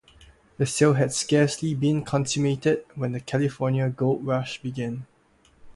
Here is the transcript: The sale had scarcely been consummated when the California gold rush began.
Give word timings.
The 0.57 0.65
sale 0.65 0.95
had 0.95 1.13
scarcely 1.13 1.75
been 1.75 2.03
consummated 2.03 2.85
when 2.95 3.11
the 3.11 3.19
California 3.19 3.87
gold 3.91 4.25
rush 4.25 4.59
began. 4.59 5.05